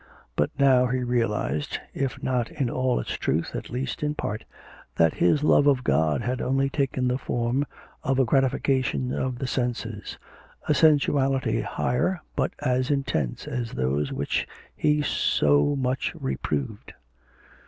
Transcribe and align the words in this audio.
But 0.35 0.49
now 0.57 0.87
he 0.87 1.03
realised 1.03 1.79
if 1.93 2.23
not 2.23 2.49
in 2.49 2.71
all 2.71 2.99
its 2.99 3.11
truth, 3.17 3.55
at 3.55 3.69
least 3.69 4.01
in 4.01 4.15
part 4.15 4.45
that 4.95 5.13
his 5.13 5.43
love 5.43 5.67
of 5.67 5.83
God 5.83 6.23
had 6.23 6.41
only 6.41 6.71
taken 6.71 7.07
the 7.07 7.19
form 7.19 7.67
of 8.03 8.17
a 8.17 8.25
gratification 8.25 9.13
of 9.13 9.37
the 9.37 9.45
senses, 9.45 10.17
a 10.67 10.73
sensuality 10.73 11.61
higher 11.61 12.19
but 12.35 12.51
as 12.63 12.89
intense 12.89 13.45
as 13.47 13.73
those 13.73 14.11
which 14.11 14.47
he 14.75 15.03
so 15.03 15.75
much 15.75 16.15
reproved. 16.15 16.93